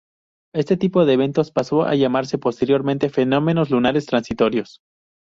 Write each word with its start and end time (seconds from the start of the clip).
Este 0.55 0.77
tipo 0.77 1.05
de 1.05 1.13
eventos 1.13 1.51
pasó 1.51 1.83
a 1.83 1.93
llamarse 1.93 2.39
posteriormente 2.39 3.11
fenómenos 3.11 3.69
lunares 3.69 4.07
transitorios. 4.07 4.81